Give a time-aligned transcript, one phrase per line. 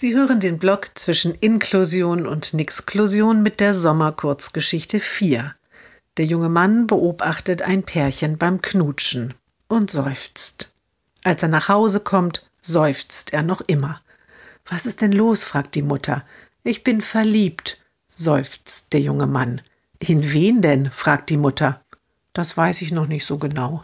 [0.00, 5.56] Sie hören den Blog zwischen Inklusion und Nixklusion mit der Sommerkurzgeschichte 4.
[6.18, 9.34] Der junge Mann beobachtet ein Pärchen beim Knutschen
[9.66, 10.72] und seufzt.
[11.24, 14.00] Als er nach Hause kommt, seufzt er noch immer.
[14.66, 15.42] Was ist denn los?
[15.42, 16.24] fragt die Mutter.
[16.62, 19.62] Ich bin verliebt, seufzt der junge Mann.
[19.98, 20.92] In wen denn?
[20.92, 21.80] fragt die Mutter.
[22.34, 23.82] Das weiß ich noch nicht so genau.